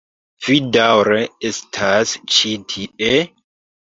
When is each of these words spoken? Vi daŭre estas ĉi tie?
Vi 0.45 0.55
daŭre 0.77 1.19
estas 1.51 2.13
ĉi 2.37 2.53
tie? 2.73 3.13